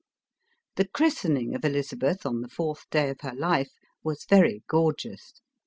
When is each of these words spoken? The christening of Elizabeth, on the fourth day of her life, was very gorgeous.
The 0.77 0.87
christening 0.87 1.53
of 1.53 1.63
Elizabeth, 1.63 2.25
on 2.25 2.41
the 2.41 2.47
fourth 2.49 2.89
day 2.89 3.11
of 3.11 3.21
her 3.21 3.35
life, 3.35 3.73
was 4.03 4.25
very 4.27 4.63
gorgeous. 4.67 5.33